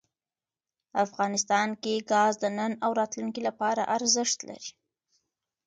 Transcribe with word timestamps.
افغانستان 1.05 1.69
کې 1.81 2.05
ګاز 2.11 2.33
د 2.39 2.45
نن 2.57 2.71
او 2.85 2.91
راتلونکي 2.99 3.41
لپاره 3.47 3.81
ارزښت 3.95 4.39
لري. 4.49 4.71